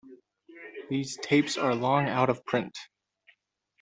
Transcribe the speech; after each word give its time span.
These 0.89 1.17
tapes 1.21 1.59
are 1.59 1.75
long 1.75 2.09
out-of-print. 2.09 2.75